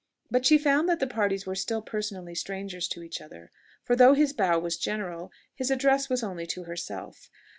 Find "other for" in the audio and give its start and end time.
3.21-3.95